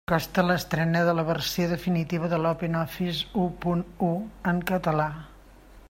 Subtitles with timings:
[0.09, 4.13] S'acosta l'estrena de la versió definitiva de l'OpenOffice u punt u
[4.53, 5.09] en català.